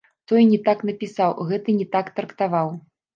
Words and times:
Той 0.29 0.45
не 0.53 0.57
так 0.69 0.79
напісаў, 0.89 1.35
гэты 1.49 1.75
не 1.83 1.87
так 1.97 2.09
трактаваў. 2.21 2.73